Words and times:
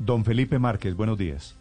Don 0.00 0.24
Felipe 0.24 0.58
Márquez, 0.58 0.94
buenos 0.94 1.18
días. 1.18 1.56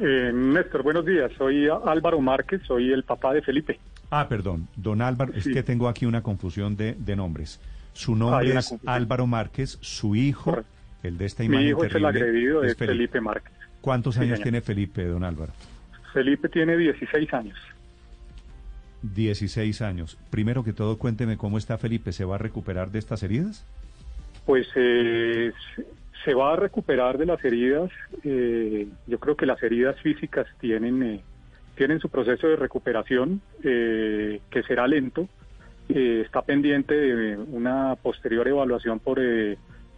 Eh, 0.00 0.30
Néstor, 0.32 0.84
buenos 0.84 1.04
días. 1.04 1.32
Soy 1.36 1.68
Álvaro 1.68 2.20
Márquez, 2.20 2.62
soy 2.64 2.92
el 2.92 3.02
papá 3.02 3.34
de 3.34 3.42
Felipe. 3.42 3.80
Ah, 4.08 4.28
perdón, 4.28 4.68
don 4.76 5.02
Álvaro, 5.02 5.32
es 5.34 5.44
que 5.48 5.64
tengo 5.64 5.88
aquí 5.88 6.06
una 6.06 6.22
confusión 6.22 6.76
de, 6.76 6.94
nombres. 7.16 7.60
Su 7.92 8.14
nombre 8.14 8.56
es 8.56 8.72
Álvaro 8.86 9.26
Márquez, 9.26 9.78
su 9.80 10.14
hijo, 10.14 10.62
el 11.02 11.18
de 11.18 11.24
esta 11.24 11.42
imagen 11.42 11.64
Mi 11.64 11.70
hijo 11.70 11.84
es 11.84 11.94
el 11.94 12.04
agredido, 12.04 12.62
es 12.62 12.76
Felipe. 12.76 13.20
Márquez. 13.20 13.52
¿Cuántos 13.80 14.16
años 14.18 14.40
tiene 14.40 14.60
Felipe, 14.60 15.04
don 15.04 15.24
Álvaro? 15.24 15.52
Felipe 16.12 16.48
tiene 16.48 16.76
16 16.76 17.34
años. 17.34 17.58
16 19.02 19.82
años. 19.82 20.16
Primero 20.30 20.62
que 20.62 20.72
todo, 20.72 20.98
cuénteme 20.98 21.36
cómo 21.36 21.58
está 21.58 21.78
Felipe. 21.78 22.12
¿Se 22.12 22.24
va 22.24 22.36
a 22.36 22.38
recuperar 22.38 22.92
de 22.92 23.00
estas 23.00 23.24
heridas? 23.24 23.66
Pues 24.44 24.68
eh, 24.76 25.52
se 26.24 26.34
va 26.34 26.52
a 26.52 26.56
recuperar 26.56 27.18
de 27.18 27.26
las 27.26 27.44
heridas. 27.44 27.90
Eh, 28.24 28.88
yo 29.06 29.18
creo 29.18 29.36
que 29.36 29.46
las 29.46 29.62
heridas 29.62 30.00
físicas 30.00 30.46
tienen, 30.60 31.02
eh, 31.02 31.20
tienen 31.76 32.00
su 32.00 32.08
proceso 32.08 32.48
de 32.48 32.56
recuperación, 32.56 33.40
que 33.62 34.62
será 34.66 34.86
lento. 34.86 35.28
está 35.88 36.42
pendiente 36.42 36.94
de 36.94 37.36
una 37.36 37.96
posterior 37.96 38.48
evaluación 38.48 38.98
por, 38.98 39.20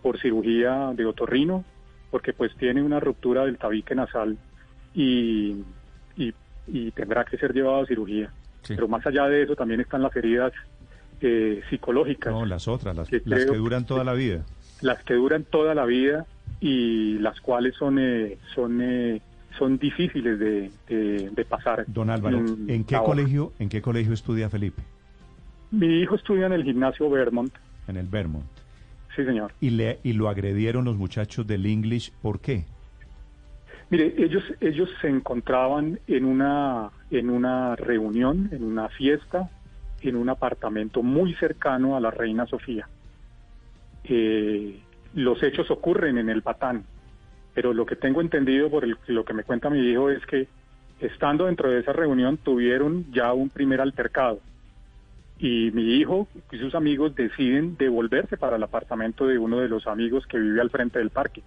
por 0.02 0.18
cirugía 0.20 0.92
de 0.94 1.06
otorrino, 1.06 1.64
porque 2.10 2.32
pues 2.32 2.54
tiene 2.56 2.82
una 2.82 3.00
ruptura 3.00 3.44
del 3.44 3.58
tabique 3.58 3.94
nasal 3.94 4.36
y, 4.94 5.62
y 6.16 6.90
tendrá 6.92 7.24
que 7.24 7.38
ser 7.38 7.52
llevado 7.52 7.82
a 7.82 7.86
cirugía. 7.86 8.32
Pero 8.66 8.88
más 8.88 9.06
allá 9.06 9.26
de 9.26 9.42
eso 9.42 9.56
también 9.56 9.80
están 9.80 10.02
las 10.02 10.14
heridas 10.16 10.52
eh, 11.20 11.62
psicológicas. 11.70 12.32
No, 12.32 12.44
las 12.44 12.68
otras, 12.68 12.96
las 12.96 13.08
que, 13.08 13.20
duran 13.20 13.86
toda 13.86 14.04
la 14.04 14.14
vida. 14.14 14.44
Las 14.80 15.02
que 15.04 15.14
duran 15.14 15.44
toda 15.44 15.74
la 15.74 15.84
vida 15.84 16.26
y 16.60 17.18
las 17.18 17.40
cuales 17.40 17.74
son 17.74 17.98
eh, 17.98 18.38
son 18.54 18.80
eh, 18.80 19.20
son 19.58 19.78
difíciles 19.78 20.38
de, 20.38 20.70
de, 20.88 21.44
pasar. 21.44 21.84
Don 21.88 22.10
Álvaro, 22.10 22.38
¿en, 22.38 22.84
qué 22.84 22.96
colegio 22.96 23.52
en 23.58 23.68
qué 23.68 23.82
colegio 23.82 24.12
estudia 24.12 24.48
Felipe? 24.48 24.82
Mi 25.70 26.00
hijo 26.00 26.14
estudia 26.14 26.46
en 26.46 26.52
el 26.52 26.64
gimnasio 26.64 27.10
Vermont. 27.10 27.52
En 27.88 27.96
el 27.96 28.06
Vermont. 28.06 28.46
Sí, 29.16 29.24
señor. 29.24 29.52
¿Y, 29.60 29.70
le, 29.70 29.98
y 30.04 30.12
lo 30.12 30.28
agredieron 30.28 30.84
los 30.84 30.96
muchachos 30.96 31.46
del 31.46 31.66
English? 31.66 32.12
¿Por 32.22 32.40
qué? 32.40 32.64
Mire, 33.90 34.14
ellos, 34.18 34.44
ellos 34.60 34.88
se 35.00 35.08
encontraban 35.08 35.98
en 36.06 36.24
una, 36.24 36.90
en 37.10 37.30
una 37.30 37.74
reunión, 37.74 38.48
en 38.52 38.62
una 38.62 38.88
fiesta, 38.90 39.50
en 40.02 40.16
un 40.16 40.28
apartamento 40.28 41.02
muy 41.02 41.34
cercano 41.34 41.96
a 41.96 42.00
la 42.00 42.10
Reina 42.10 42.46
Sofía. 42.46 42.88
Eh, 44.08 44.80
los 45.14 45.42
hechos 45.42 45.70
ocurren 45.70 46.18
en 46.18 46.28
el 46.28 46.42
Patán, 46.42 46.84
pero 47.54 47.72
lo 47.72 47.86
que 47.86 47.96
tengo 47.96 48.20
entendido 48.20 48.70
por 48.70 48.86
lo 48.86 49.24
que 49.24 49.34
me 49.34 49.44
cuenta 49.44 49.70
mi 49.70 49.80
hijo 49.80 50.10
es 50.10 50.24
que 50.26 50.48
estando 51.00 51.46
dentro 51.46 51.70
de 51.70 51.80
esa 51.80 51.92
reunión 51.92 52.36
tuvieron 52.38 53.06
ya 53.12 53.32
un 53.32 53.50
primer 53.50 53.80
altercado 53.80 54.40
y 55.38 55.70
mi 55.72 55.94
hijo 55.94 56.28
y 56.50 56.58
sus 56.58 56.74
amigos 56.74 57.14
deciden 57.14 57.76
devolverse 57.76 58.36
para 58.36 58.56
el 58.56 58.62
apartamento 58.62 59.26
de 59.26 59.38
uno 59.38 59.60
de 59.60 59.68
los 59.68 59.86
amigos 59.86 60.26
que 60.26 60.38
vive 60.38 60.60
al 60.60 60.70
frente 60.70 60.98
del 60.98 61.10
parque. 61.10 61.42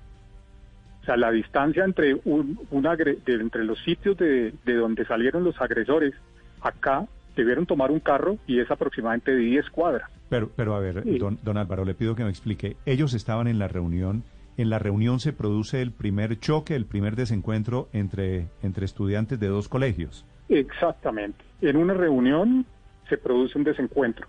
O 1.01 1.05
sea, 1.05 1.17
la 1.17 1.31
distancia 1.31 1.83
entre, 1.83 2.15
un, 2.25 2.59
entre 2.71 3.63
los 3.65 3.79
sitios 3.79 4.17
de, 4.17 4.53
donde 4.65 5.05
salieron 5.05 5.43
los 5.43 5.59
agresores, 5.59 6.13
acá 6.61 7.05
debieron 7.35 7.65
tomar 7.65 7.91
un 7.91 7.99
carro 7.99 8.37
y 8.47 8.59
es 8.59 8.69
aproximadamente 8.69 9.31
de 9.31 9.39
10 9.39 9.69
cuadras. 9.71 10.09
Pero, 10.31 10.49
pero 10.55 10.75
a 10.75 10.79
ver, 10.79 11.03
don, 11.19 11.37
don 11.43 11.57
Álvaro, 11.57 11.83
le 11.83 11.93
pido 11.93 12.15
que 12.15 12.23
me 12.23 12.29
explique. 12.29 12.77
Ellos 12.85 13.13
estaban 13.13 13.49
en 13.49 13.59
la 13.59 13.67
reunión. 13.67 14.23
En 14.55 14.69
la 14.69 14.79
reunión 14.79 15.19
se 15.19 15.33
produce 15.33 15.81
el 15.81 15.91
primer 15.91 16.39
choque, 16.39 16.73
el 16.73 16.85
primer 16.85 17.17
desencuentro 17.17 17.89
entre, 17.91 18.47
entre 18.63 18.85
estudiantes 18.85 19.41
de 19.41 19.47
dos 19.47 19.67
colegios. 19.67 20.25
Exactamente. 20.47 21.43
En 21.59 21.75
una 21.75 21.93
reunión 21.93 22.65
se 23.09 23.17
produce 23.17 23.57
un 23.57 23.65
desencuentro. 23.65 24.25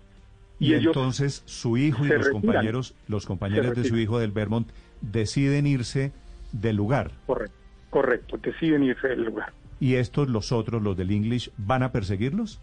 Y, 0.59 0.73
entonces 0.73 1.41
su 1.45 1.77
hijo 1.77 2.05
y 2.05 2.09
los 2.09 2.27
compañeros, 2.27 2.95
los 3.07 3.25
compañeros 3.25 3.73
de 3.73 3.85
su 3.85 3.97
hijo 3.97 4.19
del 4.19 4.33
Vermont 4.33 4.67
deciden 4.99 5.65
irse 5.65 6.11
del 6.51 6.75
lugar. 6.75 7.11
Correcto, 7.25 7.55
correcto, 7.89 8.37
deciden 8.43 8.83
irse 8.83 9.07
del 9.07 9.23
lugar. 9.23 9.53
¿Y 9.79 9.95
estos, 9.95 10.27
los 10.27 10.51
otros, 10.51 10.83
los 10.83 10.97
del 10.97 11.11
English, 11.11 11.49
van 11.57 11.81
a 11.81 11.93
perseguirlos? 11.93 12.59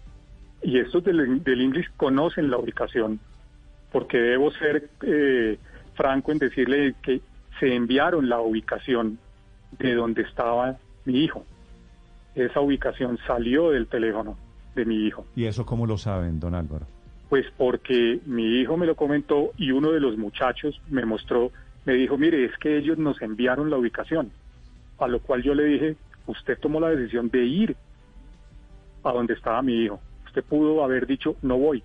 Y 0.63 0.79
estos 0.79 1.03
del, 1.05 1.43
del 1.43 1.61
English 1.63 1.89
conocen 1.97 2.51
la 2.51 2.59
ubicación, 2.59 3.19
porque 3.93 4.19
debo 4.19 4.51
ser 4.53 4.89
eh, 5.03 5.59
franco 5.95 6.33
en 6.33 6.39
decirle 6.39 6.95
que 7.03 7.21
se 7.59 7.75
enviaron 7.75 8.29
la 8.29 8.41
ubicación 8.41 9.19
de 9.79 9.95
donde 9.95 10.23
estaba 10.23 10.77
mi 11.05 11.25
hijo. 11.25 11.45
Esa 12.35 12.61
ubicación 12.61 13.19
salió 13.27 13.71
del 13.71 13.87
teléfono 13.87 14.37
de 14.75 14.85
mi 14.85 15.07
hijo. 15.07 15.27
¿Y 15.37 15.45
eso 15.45 15.67
cómo 15.67 15.87
lo 15.87 15.99
saben, 15.99 16.41
don 16.41 16.55
Álvaro? 16.55 16.87
Pues 17.29 17.47
porque 17.57 18.21
mi 18.27 18.61
hijo 18.61 18.77
me 18.77 18.87
lo 18.87 18.97
comentó 18.97 19.53
y 19.57 19.71
uno 19.71 19.93
de 19.93 20.01
los 20.01 20.17
muchachos 20.17 20.81
me 20.89 21.05
mostró 21.05 21.53
me 21.85 21.95
dijo, 21.95 22.19
mire, 22.19 22.45
es 22.45 22.57
que 22.59 22.77
ellos 22.77 22.99
nos 22.99 23.21
enviaron 23.23 23.71
la 23.71 23.79
ubicación, 23.79 24.31
a 24.99 25.09
lo 25.09 25.21
cual 25.21 25.43
yo 25.43 25.55
le 25.55 25.65
dije, 25.65 25.97
usted 26.27 26.59
tomó 26.59 26.79
la 26.79 26.91
decisión 26.91 27.31
de 27.31 27.45
ir 27.45 27.77
a 29.03 29.13
donde 29.13 29.35
estaba 29.35 29.63
mi 29.63 29.85
hijo. 29.85 30.01
Usted 30.27 30.45
pudo 30.45 30.85
haber 30.85 31.07
dicho, 31.07 31.37
no 31.43 31.59
voy. 31.59 31.83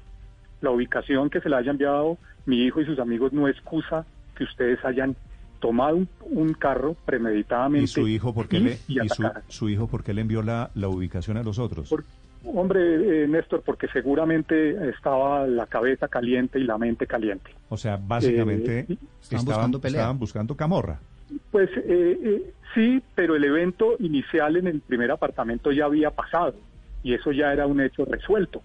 La 0.66 0.72
ubicación 0.72 1.30
que 1.30 1.42
se 1.42 1.48
le 1.48 1.58
haya 1.58 1.70
enviado 1.70 2.18
mi 2.48 2.64
hijo 2.64 2.82
y 2.82 2.86
sus 2.86 2.98
amigos 2.98 3.32
no 3.34 3.48
excusa 3.48 4.04
que 4.36 4.46
ustedes 4.46 4.84
hayan 4.84 5.16
tomado 5.60 6.00
un, 6.22 6.54
carro 6.54 6.96
premeditadamente. 7.06 7.84
¿Y 7.84 7.88
su 7.88 8.08
hijo 8.08 8.34
por 8.34 8.48
qué, 8.48 8.60
le, 8.60 8.80
y 8.88 8.98
su, 9.48 9.70
hijo 9.70 9.86
por 9.86 10.04
qué 10.04 10.16
le 10.16 10.22
envió 10.22 10.42
la, 10.42 10.72
la 10.74 10.88
ubicación 10.88 11.38
a 11.38 11.44
los 11.44 11.60
otros? 11.60 11.94
Hombre, 12.44 13.24
eh, 13.24 13.28
Néstor, 13.28 13.62
porque 13.62 13.88
seguramente 13.90 14.90
estaba 14.90 15.46
la 15.46 15.68
cabeza 15.68 16.08
caliente 16.08 16.60
y 16.60 16.64
la 16.64 16.80
mente 16.80 17.06
caliente. 17.06 17.52
O 17.70 17.78
sea, 17.78 18.00
básicamente 18.02 18.88
eh, 18.90 18.98
estaban, 19.30 20.18
buscando 20.18 20.58
camorra. 20.58 21.00
Pues 21.52 21.70
eh, 21.76 22.54
sí, 22.74 23.04
pero 23.14 23.36
el 23.36 23.44
evento 23.44 23.98
inicial 24.00 24.58
en 24.58 24.66
el 24.66 24.82
primer 24.82 25.12
apartamento 25.12 25.72
ya 25.72 25.86
había 25.86 26.10
pasado 26.10 26.56
y 27.04 27.14
eso 27.14 27.32
ya 27.32 27.54
era 27.54 27.68
un 27.68 27.80
hecho 27.82 28.04
resuelto. 28.04 28.64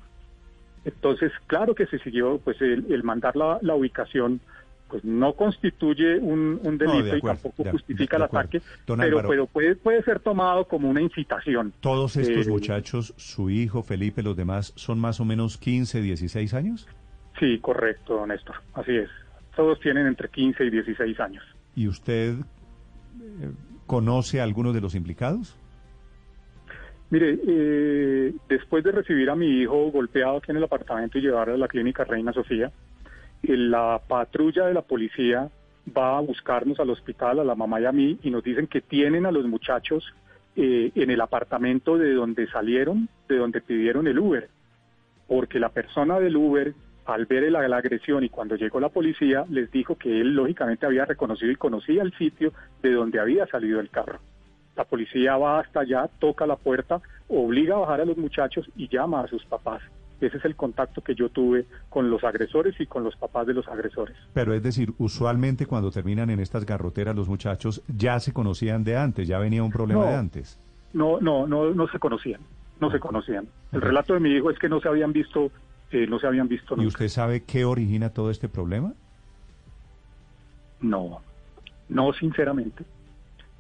Entonces, 0.85 1.33
claro 1.47 1.75
que 1.75 1.87
se 1.87 1.99
siguió, 1.99 2.39
pues 2.39 2.61
el, 2.61 3.03
mandar 3.03 3.37
la, 3.37 3.59
la 3.63 3.75
ubicación 3.75 4.41
pues 4.91 5.05
no 5.05 5.35
constituye 5.35 6.19
un, 6.19 6.59
delito 6.77 7.17
y 7.17 7.21
tampoco 7.21 7.65
justifica 7.71 8.17
el 8.17 8.25
ataque, 8.25 8.61
pero, 8.85 9.47
puede, 9.47 9.77
puede 9.77 10.03
ser 10.03 10.19
tomado 10.19 10.65
como 10.65 10.91
una 10.91 11.01
incitación. 11.01 11.73
¿Todos 11.81 12.17
estos 12.17 12.49
eh, 12.49 12.51
muchachos, 12.51 13.15
su 13.17 13.51
hijo, 13.51 13.83
Felipe, 13.83 14.23
los 14.23 14.37
demás, 14.37 14.73
son 14.75 14.99
más 14.99 15.21
o 15.21 15.25
menos 15.25 15.57
15, 15.59 16.03
16 16.03 16.55
años? 16.55 16.89
Sí, 17.39 17.59
correcto, 17.61 18.27
Néstor, 18.27 18.57
así 18.75 18.97
es. 18.97 19.09
Todos 19.55 19.79
tienen 19.81 20.07
entre 20.07 20.29
15 20.29 20.65
y 20.65 20.71
16 20.71 21.21
años. 21.21 21.45
¿Y 21.77 21.87
usted 21.87 22.35
eh, 22.35 23.51
conoce 23.87 24.41
a 24.41 24.45
algunos 24.45 24.75
de 24.75 24.81
los 24.81 24.95
implicados? 24.95 25.57
Mire, 27.11 27.39
eh, 27.45 28.33
después 28.49 28.85
de 28.85 28.93
recibir 28.93 29.31
a 29.31 29.35
mi 29.35 29.63
hijo 29.63 29.91
golpeado 29.91 30.37
aquí 30.37 30.53
en 30.53 30.59
el 30.59 30.65
apartamento 30.65 31.19
y 31.19 31.23
llevarlo 31.23 31.55
a 31.55 31.59
la 31.59 31.69
clínica 31.69 32.05
Reina 32.05 32.33
Sofía, 32.33 32.71
la 33.43 34.01
patrulla 34.07 34.67
de 34.67 34.75
la 34.75 34.83
policía 34.83 35.51
va 35.97 36.19
a 36.19 36.21
buscarnos 36.21 36.79
al 36.79 36.91
hospital, 36.91 37.41
a 37.41 37.45
la 37.45 37.57
mamá 37.57 37.81
y 37.81 37.87
a 37.87 37.93
mí, 37.93 38.19
y 38.23 38.31
nos 38.31 38.45
dicen 38.45 38.69
que 38.69 38.81
tienen 38.81 39.27
a 39.27 39.33
los 39.33 39.45
muchachos 39.47 40.05
eh, 40.55 40.93
en 40.95 41.11
el 41.11 41.21
apartamento 41.21 41.99
de 41.99 42.13
donde 42.13 42.47
salieron, 42.49 43.09
de 43.29 43.37
donde 43.39 43.61
pidieron 43.61 44.07
el 44.07 44.19
Uber, 44.19 44.49
porque 45.27 45.59
la 45.59 45.71
persona 45.71 46.21
del 46.21 46.37
Uber, 46.37 46.75
al 47.07 47.27
ver 47.27 47.51
la 47.51 47.77
agresión 47.77 48.23
y 48.23 48.29
cuando 48.29 48.55
llegó 48.55 48.79
la 48.79 48.89
policía, 48.89 49.45
les 49.49 49.71
dijo 49.73 49.97
que 49.97 50.21
él 50.21 50.35
lógicamente 50.35 50.87
había 50.87 51.07
reconocido 51.07 51.51
y 51.51 51.57
conocía 51.57 52.03
el 52.03 52.13
sitio 52.17 52.53
de 52.83 52.93
donde 52.93 53.19
había 53.19 53.47
salido 53.47 53.81
el 53.81 53.91
carro. 53.91 54.21
La 54.77 54.85
policía 54.85 55.37
va 55.37 55.61
hasta 55.61 55.81
allá, 55.81 56.09
toca 56.19 56.47
la 56.47 56.57
puerta, 56.57 57.01
obliga 57.29 57.77
a 57.77 57.81
bajar 57.81 58.01
a 58.01 58.05
los 58.05 58.17
muchachos 58.17 58.69
y 58.77 58.89
llama 58.89 59.23
a 59.23 59.29
sus 59.29 59.45
papás. 59.45 59.83
Ese 60.21 60.37
es 60.37 60.45
el 60.45 60.55
contacto 60.55 61.01
que 61.01 61.15
yo 61.15 61.31
tuve 61.31 61.65
con 61.89 62.11
los 62.11 62.23
agresores 62.25 62.79
y 62.79 62.87
con 62.87 63.03
los 63.03 63.17
papás 63.17 63.47
de 63.47 63.55
los 63.55 63.67
agresores. 63.69 64.17
Pero 64.35 64.53
es 64.53 64.63
decir, 64.63 64.93
usualmente 64.99 65.67
cuando 65.67 65.91
terminan 65.91 66.29
en 66.29 66.41
estas 66.41 66.67
garroteras 66.67 67.17
los 67.17 67.29
muchachos 67.29 67.83
ya 67.89 68.21
se 68.21 68.33
conocían 68.33 68.85
de 68.85 68.97
antes, 68.97 69.27
ya 69.27 69.39
venía 69.39 69.63
un 69.63 69.71
problema 69.71 70.07
de 70.07 70.15
antes. 70.15 70.59
No, 70.93 71.21
no, 71.21 71.47
no, 71.47 71.73
no 71.73 71.89
se 71.89 71.99
conocían, 71.99 72.41
no 72.81 72.91
se 72.91 73.01
conocían. 73.01 73.49
El 73.73 73.81
relato 73.81 74.13
de 74.13 74.21
mi 74.21 74.31
hijo 74.31 74.51
es 74.51 74.59
que 74.59 74.69
no 74.69 74.81
se 74.81 74.89
habían 74.89 75.13
visto, 75.13 75.51
eh, 75.91 76.07
no 76.07 76.19
se 76.19 76.27
habían 76.27 76.49
visto. 76.49 76.75
¿Y 76.81 76.87
usted 76.87 77.09
sabe 77.09 77.45
qué 77.45 77.65
origina 77.65 78.11
todo 78.11 78.31
este 78.31 78.49
problema? 78.49 78.93
No, 80.81 81.21
no 81.89 82.13
sinceramente. 82.13 82.85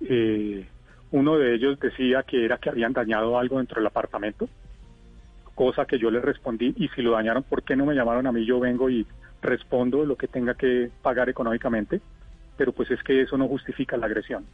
Eh, 0.03 0.67
uno 1.13 1.39
de 1.39 1.55
ellos 1.55 1.79
decía 1.81 2.23
que 2.23 2.45
era 2.45 2.59
que 2.59 2.71
habían 2.71 2.93
dañado 2.93 3.39
algo 3.39 3.59
dentro 3.59 3.77
del 3.81 3.87
apartamento 3.87 4.49
cosa 5.61 5.85
que 5.85 5.99
yo 5.99 6.11
le 6.11 6.23
respondí 6.23 6.73
y 6.79 6.89
si 6.89 7.03
lo 7.03 7.11
dañaron, 7.11 7.43
¿por 7.43 7.63
qué 7.63 7.77
no 7.77 7.85
me 7.85 7.95
llamaron 7.95 8.27
a 8.27 8.33
mí? 8.33 8.47
Yo 8.47 8.61
vengo 8.61 8.89
y 8.89 9.07
respondo 9.43 10.07
lo 10.07 10.17
que 10.17 10.27
tenga 10.27 10.55
que 10.55 10.91
pagar 11.03 11.29
económicamente, 11.29 12.01
pero 12.57 12.73
pues 12.73 12.91
es 12.91 13.03
que 13.03 13.21
eso 13.21 13.37
no 13.37 13.47
justifica 13.47 13.99
la 13.99 14.07
agresión. 14.07 14.47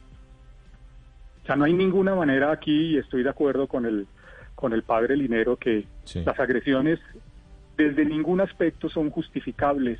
O 1.43 1.45
sea, 1.45 1.55
no 1.55 1.63
hay 1.63 1.71
ninguna 1.71 2.13
manera 2.13 2.51
aquí, 2.51 2.95
y 2.95 2.97
estoy 2.97 3.23
de 3.23 3.29
acuerdo 3.29 3.67
con 3.67 3.85
el, 3.85 4.05
con 4.53 4.73
el 4.73 4.83
padre 4.83 5.15
Linero, 5.15 5.55
que 5.55 5.85
las 6.25 6.37
agresiones 6.41 6.99
desde 7.77 8.03
ningún 8.03 8.41
aspecto 8.41 8.89
son 8.89 9.09
justificables 9.09 9.99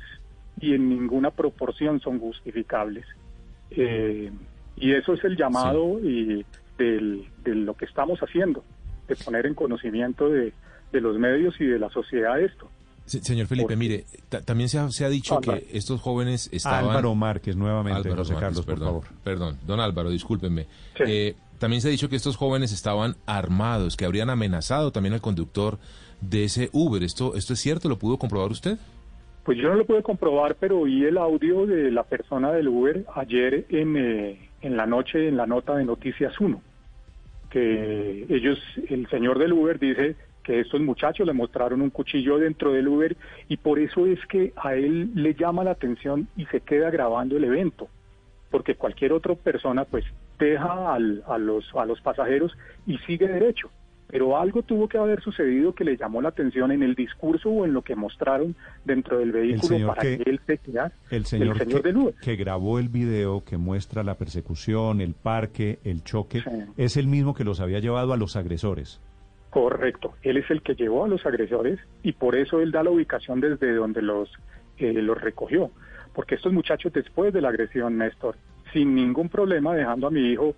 y 0.60 0.74
en 0.74 0.90
ninguna 0.90 1.30
proporción 1.30 2.00
son 2.00 2.18
justificables. 2.18 3.06
Eh, 3.70 4.30
y 4.80 4.92
eso 4.92 5.14
es 5.14 5.24
el 5.24 5.36
llamado 5.36 5.98
y 6.00 6.44
del, 6.76 7.26
de 7.44 7.54
lo 7.54 7.74
que 7.74 7.84
estamos 7.84 8.18
haciendo, 8.20 8.62
de 9.08 9.16
poner 9.16 9.46
en 9.46 9.54
conocimiento 9.54 10.28
de, 10.28 10.52
de 10.92 11.00
los 11.00 11.18
medios 11.18 11.60
y 11.60 11.66
de 11.66 11.78
la 11.78 11.90
sociedad 11.90 12.40
esto. 12.40 12.68
señor 13.06 13.46
Felipe, 13.46 13.76
mire, 13.76 14.04
también 14.44 14.68
se 14.68 14.78
ha, 14.78 14.90
se 14.90 15.04
ha 15.04 15.08
dicho 15.08 15.40
que 15.40 15.66
estos 15.72 16.00
jóvenes 16.00 16.48
estaban... 16.52 16.84
Álvaro 16.84 17.14
Márquez, 17.14 17.56
nuevamente, 17.56 18.10
José 18.10 18.34
Carlos, 18.38 18.64
perdón, 18.64 18.94
por 18.94 19.04
favor. 19.04 19.22
Perdón, 19.24 19.58
don 19.66 19.80
Álvaro, 19.80 20.10
discúlpenme. 20.10 20.66
Eh, 21.06 21.34
también 21.58 21.82
se 21.82 21.88
ha 21.88 21.90
dicho 21.90 22.08
que 22.08 22.16
estos 22.16 22.36
jóvenes 22.36 22.72
estaban 22.72 23.16
armados, 23.26 23.96
que 23.96 24.04
habrían 24.04 24.30
amenazado 24.30 24.92
también 24.92 25.14
al 25.14 25.20
conductor 25.20 25.78
de 26.20 26.44
ese 26.44 26.70
Uber. 26.72 27.02
¿Esto, 27.02 27.34
esto 27.34 27.54
es 27.54 27.60
cierto? 27.60 27.88
¿Lo 27.88 27.98
pudo 27.98 28.16
comprobar 28.18 28.50
usted? 28.50 28.78
Pues 29.44 29.56
yo 29.58 29.68
no 29.70 29.76
lo 29.76 29.86
pude 29.86 30.02
comprobar, 30.02 30.56
pero 30.60 30.80
oí 30.80 31.04
el 31.04 31.16
audio 31.16 31.66
de 31.66 31.90
la 31.90 32.02
persona 32.02 32.52
del 32.52 32.68
Uber 32.68 33.06
ayer 33.14 33.66
en, 33.70 33.96
eh, 33.96 34.47
en 34.62 34.76
la 34.76 34.86
noche 34.86 35.28
en 35.28 35.36
la 35.36 35.46
nota 35.46 35.76
de 35.76 35.84
Noticias 35.84 36.38
1, 36.40 36.60
que 37.50 38.26
ellos, 38.28 38.58
el 38.88 39.08
señor 39.08 39.38
del 39.38 39.52
Uber 39.52 39.78
dice 39.78 40.16
que 40.42 40.60
estos 40.60 40.80
muchachos 40.80 41.26
le 41.26 41.32
mostraron 41.32 41.82
un 41.82 41.90
cuchillo 41.90 42.38
dentro 42.38 42.72
del 42.72 42.88
Uber 42.88 43.16
y 43.48 43.58
por 43.58 43.78
eso 43.78 44.06
es 44.06 44.18
que 44.26 44.52
a 44.56 44.74
él 44.74 45.10
le 45.14 45.34
llama 45.34 45.64
la 45.64 45.72
atención 45.72 46.28
y 46.36 46.46
se 46.46 46.60
queda 46.60 46.90
grabando 46.90 47.36
el 47.36 47.44
evento, 47.44 47.88
porque 48.50 48.74
cualquier 48.74 49.12
otra 49.12 49.34
persona 49.34 49.84
pues 49.84 50.04
deja 50.38 50.94
al, 50.94 51.22
a, 51.26 51.38
los, 51.38 51.70
a 51.74 51.84
los 51.84 52.00
pasajeros 52.00 52.56
y 52.86 52.98
sigue 52.98 53.28
derecho 53.28 53.70
pero 54.08 54.38
algo 54.38 54.62
tuvo 54.62 54.88
que 54.88 54.98
haber 54.98 55.20
sucedido 55.22 55.74
que 55.74 55.84
le 55.84 55.96
llamó 55.96 56.22
la 56.22 56.30
atención 56.30 56.72
en 56.72 56.82
el 56.82 56.94
discurso 56.94 57.50
o 57.50 57.64
en 57.64 57.74
lo 57.74 57.82
que 57.82 57.94
mostraron 57.94 58.56
dentro 58.84 59.18
del 59.18 59.32
vehículo 59.32 59.88
para 59.88 60.02
que, 60.02 60.14
él 60.24 60.40
se 60.46 60.58
quedara. 60.58 60.92
El 61.10 61.26
señor, 61.26 61.58
que, 61.58 62.14
que, 62.22 62.36
grabó 62.36 62.78
el 62.78 62.88
video 62.88 63.44
que 63.44 63.58
muestra 63.58 64.02
la 64.02 64.14
persecución, 64.14 65.00
el 65.00 65.14
parque, 65.14 65.78
el 65.84 66.02
choque, 66.04 66.42
es 66.76 66.96
el 66.96 67.06
mismo 67.06 67.34
que 67.34 67.44
los 67.44 67.60
había 67.60 67.80
llevado 67.80 68.14
a 68.14 68.16
los 68.16 68.36
agresores. 68.36 69.00
Correcto, 69.50 70.14
él 70.22 70.38
es 70.38 70.50
el 70.50 70.62
que 70.62 70.74
llevó 70.74 71.04
a 71.04 71.08
los 71.08 71.24
agresores 71.26 71.78
y 72.02 72.12
por 72.12 72.34
eso 72.34 72.60
él 72.60 72.70
da 72.70 72.82
la 72.82 72.90
ubicación 72.90 73.40
desde 73.40 73.74
donde 73.74 74.02
los, 74.02 74.30
eh, 74.78 74.92
los 74.94 75.20
recogió. 75.20 75.70
Porque 76.14 76.34
estos 76.34 76.52
muchachos 76.52 76.92
después 76.92 77.32
de 77.32 77.40
la 77.40 77.48
agresión, 77.50 77.98
Néstor, 77.98 78.36
sin 78.72 78.94
ningún 78.94 79.28
problema, 79.28 79.74
dejando 79.74 80.06
a 80.06 80.10
mi 80.10 80.32
hijo 80.32 80.54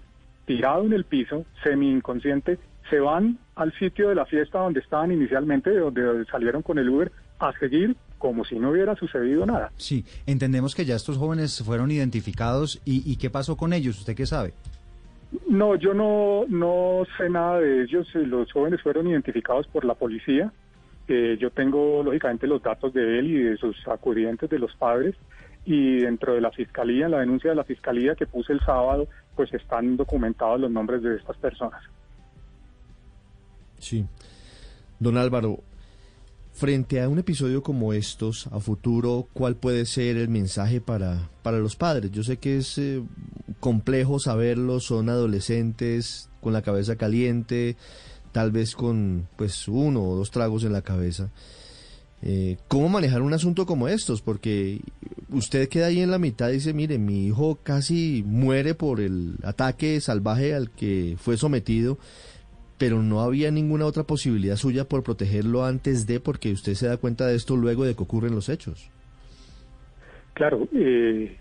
tirado 0.47 0.85
en 0.85 0.93
el 0.93 1.05
piso, 1.05 1.45
semi 1.63 1.91
inconsciente, 1.91 2.59
se 2.89 3.01
van 3.01 3.39
al 3.55 3.73
sitio 3.79 4.09
de 4.09 4.15
la 4.15 4.27
fiesta 4.27 4.59
donde 4.59 4.81
estaban 4.81 5.13
inicialmente, 5.13 5.71
de 5.71 5.81
donde 5.81 6.25
salieron 6.31 6.63
con 6.63 6.79
el 6.79 6.89
Uber, 6.89 7.13
a 7.39 7.53
seguir 7.59 7.97
como 8.19 8.45
si 8.45 8.59
no 8.59 8.71
hubiera 8.71 8.95
sucedido 8.97 9.47
nada. 9.47 9.73
Sí, 9.77 10.05
entendemos 10.27 10.75
que 10.75 10.85
ya 10.85 10.95
estos 10.95 11.17
jóvenes 11.17 11.63
fueron 11.65 11.91
identificados 11.91 12.81
y, 12.85 13.17
qué 13.17 13.31
pasó 13.31 13.57
con 13.57 13.73
ellos, 13.73 13.99
¿usted 13.99 14.15
qué 14.15 14.27
sabe? 14.27 14.53
No, 15.49 15.75
yo 15.77 15.95
no, 15.95 16.45
no 16.49 17.05
sé 17.17 17.31
nada 17.31 17.61
de 17.61 17.85
ellos. 17.85 18.09
Los 18.15 18.53
jóvenes 18.53 18.83
fueron 18.83 19.07
identificados 19.07 19.67
por 19.69 19.85
la 19.85 19.95
policía. 19.95 20.53
Eh, 21.09 21.39
yo 21.41 21.51
tengo, 21.51 22.03
lógicamente, 22.03 22.47
los 22.47 22.63
datos 22.63 22.93
de 22.93 23.19
él 23.19 23.27
y 23.31 23.43
de 23.45 23.57
sus 23.57 23.77
acudientes, 23.89 24.51
de 24.51 24.59
los 24.59 24.75
padres. 24.77 25.15
Y 25.65 26.01
dentro 26.01 26.35
de 26.35 26.41
la 26.41 26.51
fiscalía, 26.51 27.07
en 27.07 27.13
la 27.13 27.21
denuncia 27.21 27.51
de 27.51 27.57
la 27.57 27.65
fiscalía 27.65 28.17
que 28.17 28.27
puse 28.27 28.53
el 28.53 28.61
sábado, 28.61 29.09
pues 29.37 29.53
están 29.55 29.97
documentados 29.97 30.61
los 30.61 30.71
nombres 30.71 31.03
de 31.03 31.17
estas 31.17 31.37
personas. 31.37 31.83
Sí. 33.81 34.07
Don 34.99 35.17
Álvaro, 35.17 35.63
frente 36.53 37.01
a 37.01 37.09
un 37.09 37.19
episodio 37.19 37.63
como 37.63 37.93
estos, 37.93 38.47
a 38.49 38.61
futuro, 38.61 39.27
¿cuál 39.33 39.57
puede 39.57 39.87
ser 39.87 40.17
el 40.17 40.29
mensaje 40.29 40.81
para, 40.81 41.31
para 41.43 41.59
los 41.59 41.75
padres? 41.75 42.11
Yo 42.11 42.23
sé 42.23 42.37
que 42.37 42.59
es 42.59 42.77
eh, 42.79 43.03
complejo 43.61 44.19
saberlo, 44.19 44.81
son 44.81 45.09
adolescentes 45.09 46.29
con 46.41 46.53
la 46.53 46.63
cabeza 46.63 46.97
caliente, 46.97 47.77
tal 48.33 48.53
vez 48.53 48.75
con 48.75 49.27
pues 49.37 49.69
uno 49.69 50.03
o 50.03 50.17
dos 50.17 50.31
tragos 50.31 50.65
en 50.65 50.73
la 50.73 50.83
cabeza. 50.83 51.31
Eh, 52.23 52.59
¿Cómo 52.69 52.91
manejar 52.91 53.23
un 53.23 53.33
asunto 53.33 53.65
como 53.65 53.89
estos? 53.89 54.21
Porque 54.21 54.81
usted 55.31 55.69
queda 55.69 55.87
ahí 55.87 56.01
en 56.01 56.11
la 56.11 56.19
mitad 56.19 56.51
y 56.51 56.55
dice, 56.55 56.75
mire, 56.75 56.99
mi 56.99 57.27
hijo 57.27 57.59
casi 57.63 58.23
muere 58.27 58.75
por 58.75 59.01
el 59.01 59.37
ataque 59.43 60.01
salvaje 60.01 60.55
al 60.55 60.71
que 60.71 61.17
fue 61.19 61.39
sometido 61.39 61.99
pero 62.81 63.03
no 63.03 63.21
había 63.21 63.51
ninguna 63.51 63.85
otra 63.85 64.05
posibilidad 64.05 64.57
suya 64.57 64.87
por 64.87 65.03
protegerlo 65.03 65.67
antes 65.67 66.07
de, 66.07 66.19
porque 66.19 66.51
usted 66.51 66.73
se 66.73 66.89
da 66.89 66.97
cuenta 66.97 67.27
de 67.27 67.37
esto 67.37 67.55
luego 67.55 67.85
de 67.85 67.95
que 67.95 68.03
ocurren 68.03 68.35
los 68.35 68.49
hechos. 68.49 68.91
Claro, 70.33 70.67
eh, 70.73 71.37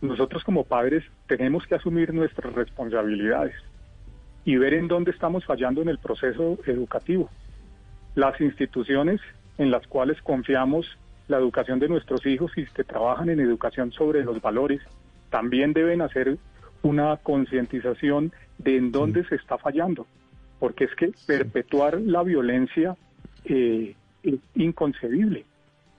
nosotros 0.00 0.42
como 0.42 0.64
padres 0.64 1.04
tenemos 1.28 1.66
que 1.66 1.74
asumir 1.74 2.14
nuestras 2.14 2.54
responsabilidades 2.54 3.54
y 4.46 4.56
ver 4.56 4.72
en 4.72 4.88
dónde 4.88 5.10
estamos 5.10 5.44
fallando 5.44 5.82
en 5.82 5.90
el 5.90 5.98
proceso 5.98 6.58
educativo. 6.64 7.28
Las 8.14 8.40
instituciones 8.40 9.20
en 9.58 9.70
las 9.70 9.86
cuales 9.86 10.22
confiamos 10.22 10.86
la 11.28 11.36
educación 11.36 11.78
de 11.78 11.90
nuestros 11.90 12.24
hijos 12.24 12.52
y 12.56 12.64
que 12.64 12.84
trabajan 12.84 13.28
en 13.28 13.40
educación 13.40 13.92
sobre 13.92 14.24
los 14.24 14.40
valores, 14.40 14.80
también 15.28 15.74
deben 15.74 16.00
hacer 16.00 16.38
una 16.80 17.18
concientización 17.18 18.32
de 18.56 18.78
en 18.78 18.92
dónde 18.92 19.24
se 19.24 19.34
está 19.34 19.58
fallando 19.58 20.06
porque 20.60 20.84
es 20.84 20.94
que 20.94 21.12
perpetuar 21.26 22.00
la 22.00 22.22
violencia 22.22 22.96
eh, 23.44 23.96
es 24.22 24.34
inconcebible. 24.54 25.44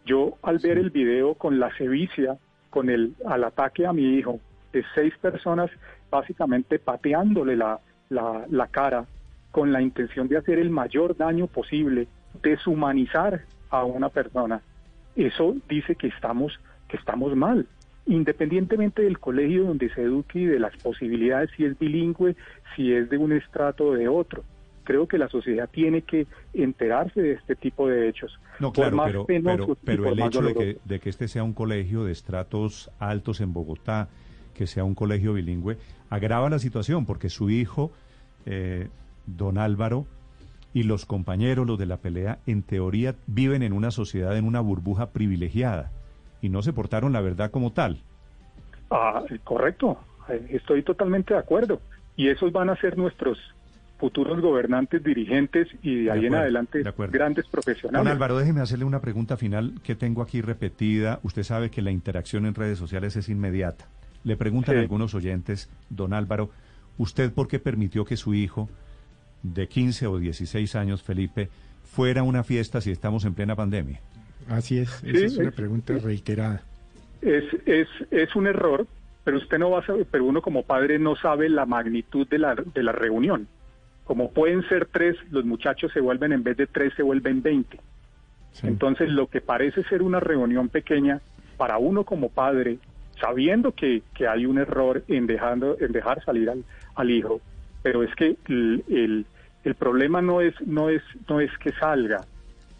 Yo 0.05 0.37
al 0.43 0.59
ver 0.59 0.77
el 0.77 0.91
video 0.91 1.33
con 1.33 1.59
la 1.59 1.75
sevicia, 1.75 2.37
con 2.69 2.89
el 2.89 3.15
al 3.25 3.43
ataque 3.43 3.85
a 3.85 3.91
mi 3.91 4.15
hijo, 4.15 4.39
de 4.71 4.85
seis 4.95 5.13
personas 5.19 5.69
básicamente 6.09 6.79
pateándole 6.79 7.57
la, 7.57 7.79
la, 8.09 8.45
la 8.49 8.67
cara 8.67 9.05
con 9.51 9.73
la 9.73 9.81
intención 9.81 10.29
de 10.29 10.37
hacer 10.37 10.59
el 10.59 10.69
mayor 10.69 11.17
daño 11.17 11.47
posible, 11.47 12.07
deshumanizar 12.41 13.41
a 13.69 13.83
una 13.83 14.09
persona, 14.09 14.61
eso 15.15 15.55
dice 15.67 15.95
que 15.95 16.07
estamos, 16.07 16.57
que 16.87 16.97
estamos 16.97 17.35
mal 17.35 17.67
independientemente 18.05 19.03
del 19.03 19.19
colegio 19.19 19.65
donde 19.65 19.89
se 19.93 20.01
eduque 20.01 20.39
y 20.39 20.45
de 20.45 20.59
las 20.59 20.75
posibilidades, 20.77 21.49
si 21.55 21.65
es 21.65 21.77
bilingüe, 21.77 22.35
si 22.75 22.93
es 22.93 23.09
de 23.09 23.17
un 23.17 23.31
estrato 23.31 23.86
o 23.86 23.93
de 23.93 24.07
otro. 24.07 24.43
Creo 24.83 25.07
que 25.07 25.17
la 25.17 25.27
sociedad 25.27 25.69
tiene 25.69 26.01
que 26.01 26.27
enterarse 26.53 27.21
de 27.21 27.33
este 27.33 27.55
tipo 27.55 27.88
de 27.88 28.09
hechos. 28.09 28.39
No, 28.59 28.71
claro, 28.71 29.25
pero, 29.27 29.77
pero, 29.83 30.09
el 30.09 30.19
hecho 30.19 30.41
de 30.41 30.53
que, 30.53 30.77
de 30.83 31.00
que 31.00 31.09
este 31.09 31.27
sea 31.27 31.43
un 31.43 31.53
colegio 31.53 32.03
de 32.03 32.11
estratos 32.11 32.91
altos 33.00 33.41
en 33.41 33.53
Bogotá, 33.53 34.09
que 34.55 34.67
sea 34.67 34.83
un 34.83 34.95
colegio 34.95 35.33
bilingüe, 35.33 35.77
agrava 36.09 36.50
la 36.50 36.59
situación 36.59 37.05
porque 37.05 37.29
su 37.29 37.50
hijo, 37.50 37.91
eh, 38.45 38.89
don 39.25 39.57
Álvaro, 39.57 40.05
y 40.73 40.83
los 40.83 41.05
compañeros, 41.05 41.67
los 41.67 41.77
de 41.77 41.85
la 41.85 41.97
pelea, 41.97 42.39
en 42.45 42.63
teoría 42.63 43.15
viven 43.27 43.61
en 43.63 43.73
una 43.73 43.91
sociedad, 43.91 44.38
en 44.38 44.45
una 44.45 44.61
burbuja 44.61 45.11
privilegiada 45.11 45.91
y 46.41 46.50
no 46.50 46.61
se 46.61 46.73
portaron 46.73 47.13
la 47.13 47.21
verdad 47.21 47.51
como 47.51 47.71
tal. 47.71 48.00
Ah, 48.89 49.23
correcto, 49.43 49.97
eh, 50.29 50.47
estoy 50.50 50.83
totalmente 50.83 51.33
de 51.33 51.39
acuerdo. 51.39 51.79
Y 52.15 52.29
esos 52.29 52.51
van 52.51 52.69
a 52.69 52.75
ser 52.75 52.97
nuestros 52.97 53.38
futuros 54.01 54.41
gobernantes, 54.41 55.03
dirigentes 55.03 55.67
y 55.84 56.05
de, 56.05 56.12
ahí 56.12 56.25
en 56.25 56.34
adelante 56.34 56.84
grandes 57.12 57.46
profesionales. 57.46 58.03
Don 58.03 58.12
Álvaro, 58.12 58.36
déjeme 58.36 58.60
hacerle 58.62 58.84
una 58.84 59.00
pregunta 59.00 59.38
final 59.38 59.75
que 59.84 59.93
tengo 59.93 60.24
aquí 60.24 60.41
repetida. 60.41 61.20
Usted 61.22 61.43
sabe 61.43 61.70
que 61.70 61.84
la 61.84 61.91
interacción 61.91 62.48
en 62.48 62.55
redes 62.55 62.79
sociales 62.79 63.15
es 63.15 63.29
inmediata. 63.29 63.86
Le 64.24 64.36
preguntan 64.38 64.77
algunos 64.77 65.13
oyentes, 65.13 65.70
don 65.91 66.13
Álvaro, 66.13 66.50
¿usted 66.98 67.31
por 67.31 67.48
qué 67.48 67.60
permitió 67.60 68.03
que 68.03 68.17
su 68.17 68.34
hijo 68.34 68.70
de 69.43 69.67
15 69.67 70.08
o 70.08 70.17
16 70.17 70.75
años, 70.75 71.03
Felipe, 71.03 71.50
fuera 71.84 72.22
a 72.22 72.24
una 72.24 72.43
fiesta 72.43 72.81
si 72.81 72.89
estamos 72.89 73.24
en 73.25 73.36
plena 73.36 73.55
pandemia? 73.55 74.00
Así 74.50 74.79
es, 74.79 75.03
esa 75.03 75.25
es 75.25 75.38
una 75.38 75.51
pregunta 75.51 75.93
reiterada. 76.00 76.63
Es, 77.22 77.43
es, 77.67 77.88
es 78.10 78.36
un 78.36 78.48
error, 78.48 78.88
pero 79.24 79.38
usted 79.38 79.60
no 79.60 79.70
va 79.70 79.81
a 79.81 79.86
saber, 79.86 80.08
pero 80.10 80.25
uno 80.25 80.41
como 80.41 80.63
padre 80.63 80.98
no 80.98 81.15
sabe 81.15 81.50
la 81.50 81.67
magnitud 81.67 82.27
de 82.27 82.39
la, 82.39 82.55
de 82.55 82.81
la 82.81 82.93
reunión. 82.93 83.48
Como 84.03 84.31
pueden 84.31 84.67
ser 84.67 84.88
tres, 84.88 85.15
los 85.29 85.46
muchachos 85.46 85.91
se 85.93 86.01
vuelven, 86.01 86.34
en 86.34 86.43
vez 86.43 86.58
de 86.58 86.67
tres, 86.67 86.93
se 86.96 87.03
vuelven 87.03 87.41
veinte. 87.41 87.79
Entonces, 88.63 89.10
lo 89.10 89.27
que 89.27 89.41
parece 89.41 89.84
ser 89.84 90.01
una 90.01 90.20
reunión 90.20 90.70
pequeña, 90.70 91.22
para 91.58 91.77
uno 91.77 92.03
como 92.03 92.29
padre, 92.29 92.79
sabiendo 93.20 93.72
que, 93.72 94.01
que 94.13 94.27
hay 94.27 94.46
un 94.46 94.58
error 94.58 95.03
en, 95.08 95.27
dejando, 95.27 95.77
en 95.79 95.91
dejar 95.91 96.24
salir 96.24 96.50
al, 96.50 96.63
al 96.96 97.10
hijo, 97.10 97.39
pero 97.84 98.03
es 98.03 98.13
que 98.15 98.36
el, 98.48 98.84
el, 98.89 99.25
el, 99.63 99.75
problema 99.75 100.22
no 100.22 100.41
es, 100.41 100.60
no 100.65 100.89
es, 100.89 101.01
no 101.29 101.39
es 101.39 101.55
que 101.60 101.72
salga, 101.74 102.25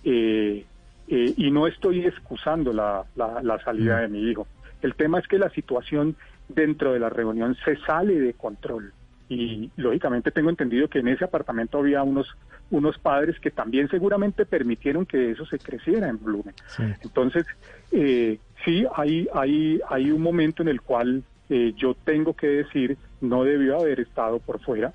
eh, 0.04 0.66
eh, 1.08 1.34
y 1.38 1.52
no 1.52 1.68
estoy 1.68 2.06
excusando 2.06 2.74
la, 2.74 3.04
la, 3.16 3.60
salida 3.64 3.98
mm. 3.98 4.02
de 4.02 4.08
mi 4.08 4.30
hijo. 4.30 4.48
El 4.82 4.96
tema 4.96 5.20
es 5.20 5.28
que 5.28 5.38
la 5.38 5.50
situación 5.50 6.16
dentro 6.50 6.94
de 6.94 7.00
la 7.00 7.10
reunión 7.10 7.56
se 7.64 7.78
sale 7.78 8.20
de 8.20 8.34
control 8.34 8.94
y 9.32 9.72
lógicamente 9.78 10.30
tengo 10.30 10.50
entendido 10.50 10.90
que 10.90 11.00
en 11.00 11.08
ese 11.08 11.24
apartamento 11.24 11.78
había 11.78 12.04
unos 12.04 12.28
unos 12.70 12.98
padres 12.98 13.40
que 13.40 13.50
también 13.50 13.90
seguramente 13.90 14.46
permitieron 14.46 15.06
que 15.06 15.32
eso 15.32 15.46
se 15.46 15.58
creciera 15.58 16.10
en 16.10 16.20
volumen. 16.20 16.54
Entonces, 17.02 17.46
eh, 17.92 18.40
sí, 18.64 18.86
hay, 18.96 19.28
hay, 19.34 19.80
hay 19.90 20.12
un 20.12 20.22
momento 20.22 20.64
en 20.64 20.70
el 20.70 20.82
cual 20.82 21.24
eh, 21.50 21.74
yo 21.78 21.94
tengo 21.94 22.34
que 22.34 22.48
decir, 22.48 22.98
no 23.20 23.44
debió 23.44 23.80
haber 23.80 24.02
estado 24.02 24.40
por 24.40 24.60
fuera, 24.62 24.94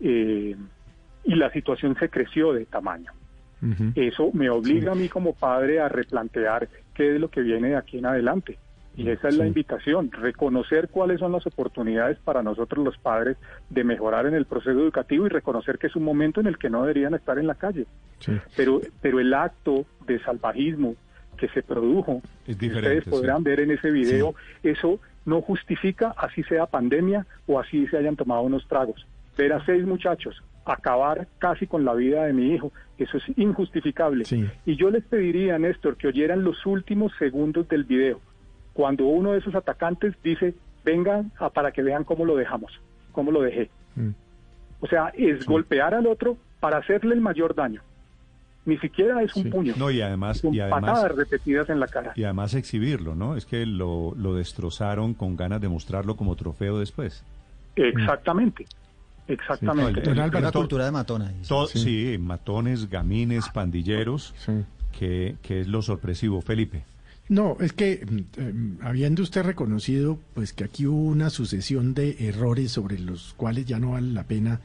eh, 0.00 0.56
y 1.24 1.34
la 1.34 1.50
situación 1.50 1.96
se 1.98 2.08
creció 2.08 2.52
de 2.52 2.66
tamaño. 2.66 3.12
Eso 3.94 4.30
me 4.34 4.50
obliga 4.50 4.92
a 4.92 4.94
mí 4.94 5.08
como 5.08 5.32
padre 5.32 5.80
a 5.80 5.88
replantear 5.88 6.68
qué 6.92 7.14
es 7.14 7.20
lo 7.20 7.30
que 7.30 7.40
viene 7.40 7.68
de 7.70 7.76
aquí 7.76 7.96
en 7.96 8.04
adelante. 8.04 8.58
Y 8.96 9.08
esa 9.08 9.28
es 9.28 9.36
la 9.36 9.46
invitación, 9.46 10.10
reconocer 10.12 10.88
cuáles 10.88 11.18
son 11.18 11.32
las 11.32 11.46
oportunidades 11.46 12.18
para 12.18 12.42
nosotros 12.42 12.84
los 12.84 12.96
padres 12.96 13.36
de 13.68 13.82
mejorar 13.82 14.26
en 14.26 14.34
el 14.34 14.46
proceso 14.46 14.78
educativo 14.78 15.26
y 15.26 15.30
reconocer 15.30 15.78
que 15.78 15.88
es 15.88 15.96
un 15.96 16.04
momento 16.04 16.40
en 16.40 16.46
el 16.46 16.58
que 16.58 16.70
no 16.70 16.82
deberían 16.82 17.14
estar 17.14 17.38
en 17.38 17.48
la 17.48 17.56
calle. 17.56 17.86
Pero, 18.56 18.80
pero 19.00 19.18
el 19.18 19.34
acto 19.34 19.84
de 20.06 20.20
salvajismo 20.20 20.94
que 21.36 21.48
se 21.48 21.62
produjo, 21.62 22.22
ustedes 22.46 23.04
podrán 23.04 23.42
ver 23.42 23.60
en 23.60 23.72
ese 23.72 23.90
video, 23.90 24.34
eso 24.62 25.00
no 25.24 25.40
justifica 25.42 26.14
así 26.16 26.44
sea 26.44 26.66
pandemia 26.66 27.26
o 27.46 27.58
así 27.58 27.88
se 27.88 27.96
hayan 27.96 28.14
tomado 28.14 28.42
unos 28.42 28.66
tragos. 28.68 29.06
Ver 29.36 29.52
a 29.52 29.64
seis 29.64 29.84
muchachos 29.84 30.40
acabar 30.64 31.26
casi 31.38 31.66
con 31.66 31.84
la 31.84 31.94
vida 31.94 32.24
de 32.24 32.32
mi 32.32 32.54
hijo, 32.54 32.72
eso 32.96 33.18
es 33.18 33.24
injustificable. 33.36 34.24
Y 34.64 34.76
yo 34.76 34.90
les 34.90 35.04
pediría, 35.04 35.58
Néstor, 35.58 35.96
que 35.96 36.06
oyeran 36.06 36.44
los 36.44 36.64
últimos 36.64 37.12
segundos 37.18 37.68
del 37.68 37.84
video 37.84 38.20
cuando 38.74 39.06
uno 39.06 39.32
de 39.32 39.38
esos 39.38 39.54
atacantes 39.54 40.14
dice, 40.22 40.54
vengan 40.84 41.32
a, 41.38 41.48
para 41.48 41.72
que 41.72 41.82
vean 41.82 42.04
cómo 42.04 42.26
lo 42.26 42.36
dejamos, 42.36 42.72
cómo 43.12 43.30
lo 43.30 43.40
dejé. 43.40 43.70
Mm. 43.96 44.10
O 44.80 44.86
sea, 44.86 45.08
es 45.16 45.46
golpear 45.46 45.94
al 45.94 46.06
otro 46.06 46.36
para 46.60 46.78
hacerle 46.78 47.14
el 47.14 47.20
mayor 47.20 47.54
daño. 47.54 47.80
Ni 48.66 48.78
siquiera 48.78 49.22
es 49.22 49.34
un 49.36 49.50
puño. 49.50 49.74
No, 49.76 49.90
y 49.90 50.00
además, 50.00 50.42
y 50.44 50.58
además 50.58 50.80
patadas 50.80 51.16
repetidas 51.16 51.68
en 51.68 51.80
la 51.80 51.86
cara. 51.86 52.12
Y 52.16 52.24
además 52.24 52.54
exhibirlo, 52.54 53.14
¿no? 53.14 53.36
Es 53.36 53.44
que 53.44 53.66
lo, 53.66 54.14
lo 54.16 54.34
destrozaron 54.34 55.14
con 55.14 55.36
ganas 55.36 55.60
de 55.60 55.68
mostrarlo 55.68 56.16
como 56.16 56.34
trofeo 56.34 56.78
después. 56.78 57.24
Exactamente. 57.76 58.66
Exactamente. 59.28 60.04
Sí, 60.04 60.14
la 60.14 60.52
cultura 60.52 60.86
de 60.86 60.92
matones. 60.92 61.32
sí. 61.68 62.16
matones, 62.18 62.88
gamines, 62.90 63.48
pandilleros, 63.50 64.34
que, 64.98 65.36
que 65.42 65.60
es 65.60 65.68
lo 65.68 65.82
sorpresivo. 65.82 66.40
Felipe. 66.40 66.84
No, 67.28 67.56
es 67.60 67.72
que 67.72 68.04
mm, 68.04 68.40
em, 68.40 68.78
habiendo 68.82 69.22
usted 69.22 69.42
reconocido 69.42 70.18
pues 70.34 70.52
que 70.52 70.64
aquí 70.64 70.86
hubo 70.86 71.04
una 71.04 71.30
sucesión 71.30 71.94
de 71.94 72.16
errores 72.28 72.72
sobre 72.72 72.98
los 72.98 73.34
cuales 73.34 73.66
ya 73.66 73.78
no 73.78 73.92
vale 73.92 74.12
la 74.12 74.24
pena 74.24 74.60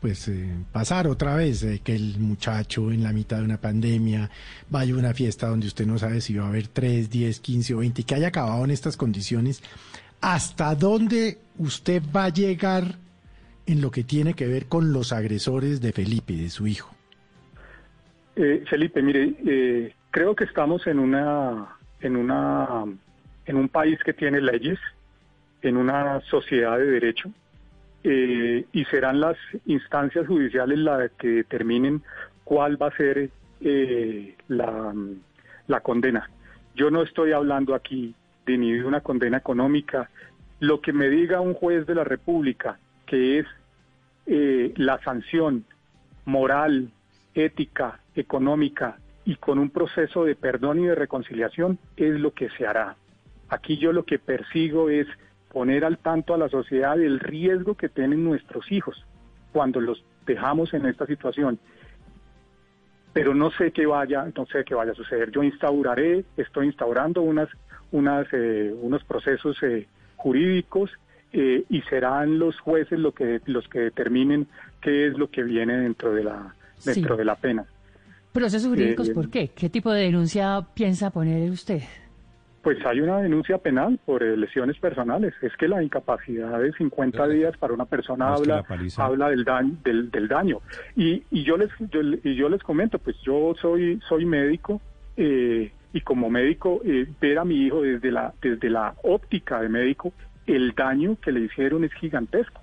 pues 0.00 0.28
eh, 0.28 0.48
pasar 0.72 1.06
otra 1.06 1.36
vez, 1.36 1.64
que 1.84 1.94
el 1.94 2.18
muchacho 2.18 2.90
en 2.90 3.02
la 3.02 3.12
mitad 3.12 3.38
de 3.38 3.44
una 3.44 3.60
pandemia 3.60 4.30
vaya 4.70 4.94
a 4.94 4.96
una 4.96 5.12
fiesta 5.12 5.48
donde 5.48 5.66
usted 5.66 5.86
no 5.86 5.98
sabe 5.98 6.22
si 6.22 6.34
va 6.34 6.46
a 6.46 6.48
haber 6.48 6.68
3, 6.68 7.10
10, 7.10 7.40
15 7.40 7.74
o 7.74 7.78
20 7.78 8.00
y 8.00 8.04
que 8.04 8.14
haya 8.14 8.28
acabado 8.28 8.64
en 8.64 8.70
estas 8.70 8.96
condiciones, 8.96 9.62
¿hasta 10.22 10.74
dónde 10.74 11.38
usted 11.58 12.02
va 12.16 12.24
a 12.24 12.28
llegar 12.30 12.96
en 13.66 13.82
lo 13.82 13.90
que 13.90 14.02
tiene 14.02 14.32
que 14.32 14.46
ver 14.46 14.66
con 14.66 14.92
los 14.92 15.12
agresores 15.12 15.82
de 15.82 15.92
Felipe, 15.92 16.32
de 16.32 16.48
su 16.48 16.66
hijo? 16.66 16.94
Eh, 18.36 18.64
Felipe, 18.70 19.02
mire, 19.02 19.34
eh, 19.46 19.94
creo 20.10 20.34
que 20.34 20.44
estamos 20.44 20.86
en 20.86 20.98
una 20.98 21.76
en, 22.00 22.16
una, 22.16 22.84
en 23.46 23.56
un 23.56 23.68
país 23.68 23.98
que 24.04 24.12
tiene 24.12 24.40
leyes, 24.40 24.78
en 25.62 25.76
una 25.76 26.20
sociedad 26.22 26.78
de 26.78 26.86
derecho, 26.86 27.30
eh, 28.02 28.64
y 28.72 28.84
serán 28.86 29.20
las 29.20 29.36
instancias 29.66 30.26
judiciales 30.26 30.78
las 30.78 31.10
que 31.12 31.28
determinen 31.28 32.02
cuál 32.44 32.80
va 32.80 32.88
a 32.88 32.96
ser 32.96 33.30
eh, 33.60 34.36
la, 34.48 34.94
la 35.66 35.80
condena. 35.80 36.30
Yo 36.74 36.90
no 36.90 37.02
estoy 37.02 37.32
hablando 37.32 37.74
aquí 37.74 38.14
de 38.46 38.56
ni 38.56 38.72
de 38.72 38.84
una 38.84 39.02
condena 39.02 39.36
económica. 39.38 40.08
Lo 40.60 40.80
que 40.80 40.92
me 40.92 41.08
diga 41.08 41.40
un 41.40 41.54
juez 41.54 41.86
de 41.86 41.94
la 41.94 42.04
República, 42.04 42.78
que 43.06 43.40
es 43.40 43.46
eh, 44.26 44.72
la 44.76 44.98
sanción 45.02 45.64
moral, 46.24 46.90
ética, 47.34 48.00
económica 48.14 48.98
y 49.24 49.36
con 49.36 49.58
un 49.58 49.70
proceso 49.70 50.24
de 50.24 50.34
perdón 50.34 50.80
y 50.80 50.86
de 50.86 50.94
reconciliación 50.94 51.78
es 51.96 52.18
lo 52.18 52.32
que 52.32 52.48
se 52.50 52.66
hará. 52.66 52.96
Aquí 53.48 53.76
yo 53.76 53.92
lo 53.92 54.04
que 54.04 54.18
persigo 54.18 54.88
es 54.90 55.06
poner 55.52 55.84
al 55.84 55.98
tanto 55.98 56.34
a 56.34 56.38
la 56.38 56.48
sociedad 56.48 56.96
del 56.96 57.20
riesgo 57.20 57.74
que 57.74 57.88
tienen 57.88 58.24
nuestros 58.24 58.70
hijos 58.70 59.04
cuando 59.52 59.80
los 59.80 60.04
dejamos 60.26 60.72
en 60.74 60.86
esta 60.86 61.06
situación. 61.06 61.58
Pero 63.12 63.34
no 63.34 63.50
sé 63.50 63.72
qué 63.72 63.86
vaya, 63.86 64.26
no 64.36 64.46
sé 64.46 64.64
qué 64.64 64.74
vaya 64.74 64.92
a 64.92 64.94
suceder. 64.94 65.32
Yo 65.32 65.42
instauraré, 65.42 66.24
estoy 66.36 66.66
instaurando 66.66 67.22
unas, 67.22 67.48
unas, 67.90 68.28
eh, 68.32 68.72
unos 68.80 69.02
procesos 69.02 69.60
eh, 69.64 69.88
jurídicos 70.16 70.92
eh, 71.32 71.64
y 71.68 71.82
serán 71.82 72.38
los 72.38 72.58
jueces 72.60 72.98
lo 72.98 73.12
que, 73.12 73.40
los 73.46 73.66
que 73.68 73.80
determinen 73.80 74.46
qué 74.80 75.08
es 75.08 75.18
lo 75.18 75.28
que 75.28 75.42
viene 75.42 75.76
dentro 75.78 76.12
de 76.12 76.22
la, 76.22 76.54
dentro 76.84 77.16
de 77.16 77.24
la 77.24 77.34
pena. 77.34 77.66
¿Procesos 78.32 78.68
jurídicos 78.68 79.08
eh, 79.08 79.14
por 79.14 79.30
qué? 79.30 79.48
¿Qué 79.48 79.68
tipo 79.68 79.90
de 79.92 80.02
denuncia 80.02 80.64
piensa 80.74 81.10
poner 81.10 81.50
usted? 81.50 81.82
Pues 82.62 82.78
hay 82.84 83.00
una 83.00 83.18
denuncia 83.18 83.58
penal 83.58 83.98
por 84.04 84.22
eh, 84.22 84.36
lesiones 84.36 84.78
personales. 84.78 85.34
Es 85.42 85.56
que 85.56 85.66
la 85.66 85.82
incapacidad 85.82 86.60
de 86.60 86.72
50 86.72 87.26
días 87.28 87.56
para 87.56 87.72
una 87.72 87.86
persona 87.86 88.34
habla 88.34 88.64
habla 88.98 89.30
del 89.30 89.44
daño 89.44 89.76
del, 89.82 90.10
del 90.10 90.28
daño. 90.28 90.58
Y, 90.94 91.24
y 91.30 91.42
yo 91.42 91.56
les 91.56 91.70
yo, 91.90 92.02
y 92.02 92.34
yo 92.36 92.48
les 92.48 92.62
comento, 92.62 92.98
pues 92.98 93.16
yo 93.22 93.54
soy 93.60 93.98
soy 94.08 94.26
médico 94.26 94.80
eh, 95.16 95.72
y 95.92 96.00
como 96.02 96.30
médico 96.30 96.80
ver 97.20 97.38
a 97.38 97.44
mi 97.44 97.66
hijo 97.66 97.82
desde 97.82 98.12
la 98.12 98.32
desde 98.40 98.70
la 98.70 98.94
óptica 99.02 99.60
de 99.60 99.68
médico 99.68 100.12
el 100.46 100.72
daño 100.72 101.16
que 101.20 101.32
le 101.32 101.40
hicieron 101.40 101.82
es 101.84 101.92
gigantesco. 101.94 102.60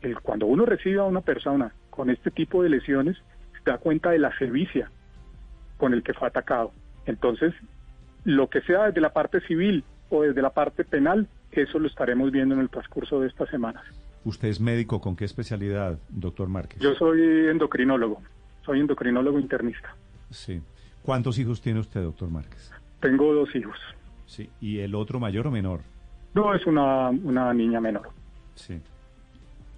El, 0.00 0.18
cuando 0.20 0.46
uno 0.46 0.64
recibe 0.64 1.00
a 1.00 1.04
una 1.04 1.20
persona 1.20 1.72
con 1.90 2.08
este 2.08 2.30
tipo 2.30 2.62
de 2.62 2.70
lesiones 2.70 3.16
da 3.64 3.78
cuenta 3.78 4.10
de 4.10 4.18
la 4.18 4.36
sevicia 4.38 4.90
con 5.76 5.94
el 5.94 6.02
que 6.02 6.14
fue 6.14 6.28
atacado. 6.28 6.72
Entonces, 7.06 7.54
lo 8.24 8.48
que 8.48 8.60
sea 8.62 8.86
desde 8.86 9.00
la 9.00 9.12
parte 9.12 9.40
civil 9.42 9.84
o 10.10 10.22
desde 10.22 10.42
la 10.42 10.50
parte 10.50 10.84
penal, 10.84 11.28
eso 11.50 11.78
lo 11.78 11.88
estaremos 11.88 12.30
viendo 12.30 12.54
en 12.54 12.60
el 12.60 12.70
transcurso 12.70 13.20
de 13.20 13.28
estas 13.28 13.48
semanas. 13.50 13.82
¿Usted 14.24 14.48
es 14.48 14.60
médico 14.60 15.00
con 15.00 15.16
qué 15.16 15.24
especialidad, 15.24 15.98
doctor 16.08 16.48
Márquez? 16.48 16.80
Yo 16.80 16.94
soy 16.94 17.20
endocrinólogo, 17.48 18.22
soy 18.64 18.80
endocrinólogo 18.80 19.38
internista. 19.40 19.94
Sí. 20.30 20.62
¿Cuántos 21.02 21.38
hijos 21.38 21.60
tiene 21.60 21.80
usted, 21.80 22.02
doctor 22.02 22.30
Márquez? 22.30 22.70
Tengo 23.00 23.34
dos 23.34 23.54
hijos. 23.56 23.76
Sí. 24.26 24.48
¿Y 24.60 24.78
el 24.78 24.94
otro 24.94 25.18
mayor 25.18 25.48
o 25.48 25.50
menor? 25.50 25.80
No, 26.34 26.54
es 26.54 26.64
una, 26.66 27.10
una 27.10 27.52
niña 27.52 27.80
menor. 27.80 28.08
Sí. 28.54 28.80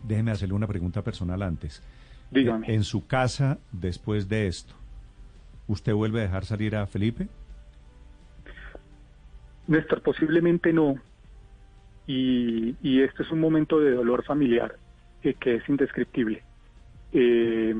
Déjeme 0.02 0.32
hacerle 0.32 0.54
una 0.54 0.66
pregunta 0.66 1.02
personal 1.02 1.42
antes. 1.42 1.82
Dígame. 2.30 2.72
En 2.72 2.84
su 2.84 3.06
casa, 3.06 3.58
después 3.72 4.28
de 4.28 4.46
esto, 4.46 4.74
¿usted 5.68 5.92
vuelve 5.92 6.20
a 6.20 6.22
dejar 6.24 6.44
salir 6.44 6.76
a 6.76 6.86
Felipe? 6.86 7.28
Néstor, 9.66 10.02
posiblemente 10.02 10.72
no. 10.72 10.96
Y, 12.06 12.76
y 12.82 13.02
este 13.02 13.22
es 13.22 13.30
un 13.30 13.40
momento 13.40 13.80
de 13.80 13.92
dolor 13.92 14.24
familiar 14.24 14.76
eh, 15.22 15.34
que 15.40 15.56
es 15.56 15.68
indescriptible. 15.68 16.42
Eh, 17.12 17.74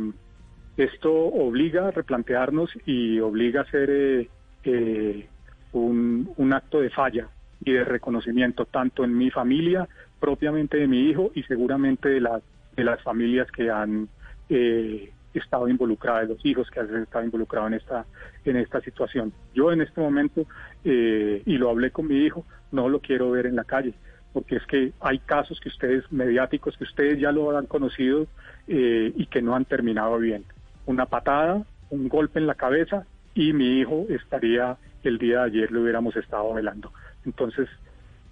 esto 0.77 1.13
obliga 1.13 1.89
a 1.89 1.91
replantearnos 1.91 2.71
y 2.87 3.21
obliga 3.21 3.61
a 3.61 3.65
hacer 3.65 4.29
eh, 4.65 5.29
un, 5.73 6.31
un 6.37 6.53
acto 6.53 6.81
de 6.81 6.91
falla 6.91 7.29
y 7.65 7.73
de 7.73 7.85
reconocimiento, 7.85 8.65
tanto 8.67 9.05
en 9.05 9.17
mi 9.17 9.31
familia, 9.31 9.89
propiamente 10.21 10.79
de 10.79 10.87
mi 10.87 11.11
hijo 11.11 11.31
y 11.35 11.43
seguramente 11.43 12.09
de 12.09 12.21
las, 12.21 12.43
de 12.77 12.85
las 12.85 13.03
familias 13.03 13.51
que 13.51 13.71
han 13.71 14.09
eh, 14.49 15.13
estado 15.39 15.69
involucrada, 15.69 16.21
de 16.21 16.29
los 16.29 16.45
hijos 16.45 16.71
que 16.71 16.81
han 16.81 17.03
estado 17.03 17.25
involucrados 17.25 17.69
en 17.69 17.75
esta, 17.75 18.07
en 18.45 18.57
esta 18.57 18.81
situación. 18.81 19.33
Yo 19.55 19.73
en 19.73 19.81
este 19.81 20.01
momento, 20.01 20.47
eh, 20.85 21.43
y 21.45 21.59
lo 21.59 21.71
hablé 21.71 21.91
con 21.91 22.07
mi 22.07 22.19
hijo, 22.19 22.45
no 22.73 22.89
lo 22.89 23.01
quiero 23.01 23.31
ver 23.31 23.47
en 23.47 23.57
la 23.57 23.65
calle, 23.65 23.95
porque 24.33 24.57
es 24.57 24.67
que 24.67 24.93
hay 25.01 25.19
casos 25.19 25.61
que 25.61 25.69
ustedes, 25.69 26.11
mediáticos, 26.13 26.77
que 26.77 26.85
ustedes 26.85 27.19
ya 27.21 27.33
lo 27.33 27.57
han 27.57 27.67
conocido 27.67 28.27
eh, 28.69 29.13
y 29.15 29.27
que 29.27 29.43
no 29.43 29.55
han 29.55 29.65
terminado 29.65 30.19
bien. 30.19 30.45
Una 30.87 31.07
patada, 31.07 31.65
un 31.91 32.09
golpe 32.09 32.39
en 32.39 32.47
la 32.47 32.55
cabeza 32.55 33.07
y 33.35 33.53
mi 33.53 33.81
hijo 33.81 34.07
estaría, 34.09 34.77
el 35.03 35.19
día 35.19 35.41
de 35.41 35.45
ayer 35.45 35.73
lo 35.73 35.83
hubiéramos 35.83 36.17
estado 36.17 36.53
velando. 36.55 36.93
Entonces, 37.25 37.69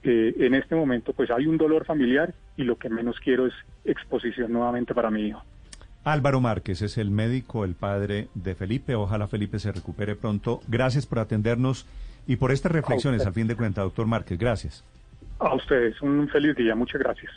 eh, 0.03 0.35
en 0.39 0.55
este 0.55 0.75
momento 0.75 1.13
pues 1.13 1.31
hay 1.31 1.47
un 1.47 1.57
dolor 1.57 1.85
familiar 1.85 2.35
y 2.57 2.65
lo 2.65 2.77
que 2.77 2.89
menos 2.89 3.21
quiero 3.21 3.47
es 3.47 3.55
exposición 3.85 4.53
nuevamente 4.53 4.95
para 4.95 5.11
mi 5.11 5.29
hijo. 5.29 5.43
Álvaro 6.05 6.41
Márquez 6.41 6.83
es 6.83 6.99
el 6.99 7.11
médico, 7.11 7.65
el 7.65 7.75
padre 7.75 8.29
de 8.35 8.55
Felipe. 8.55 8.95
Ojalá 8.95 9.29
Felipe 9.29 9.59
se 9.59 9.73
recupere 9.73 10.17
pronto. 10.17 10.61
Gracias 10.69 11.07
por 11.07 11.21
atendernos 11.21 11.87
y 12.27 12.37
por 12.37 12.53
estas 12.53 12.73
reflexiones, 12.73 13.27
al 13.27 13.33
fin 13.33 13.47
de 13.47 13.57
cuentas, 13.57 13.85
doctor 13.85 14.07
Márquez. 14.07 14.39
Gracias. 14.39 14.85
A 15.39 15.55
ustedes, 15.55 16.01
un 16.03 16.29
feliz 16.29 16.55
día. 16.57 16.75
Muchas 16.75 17.01
gracias. 17.01 17.33